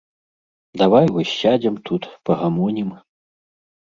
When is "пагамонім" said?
2.31-2.89